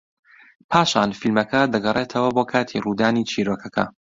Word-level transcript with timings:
پاشان 0.71 1.09
فیلمەکە 1.19 1.61
دەگەڕێتەوە 1.73 2.29
بۆ 2.35 2.43
کاتی 2.51 2.81
ڕوودانی 2.85 3.27
چیرۆکەکە 3.31 3.85